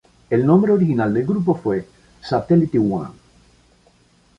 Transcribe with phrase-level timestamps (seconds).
[0.31, 1.85] El nombre original del grupo fue
[2.23, 3.09] "Satellite One".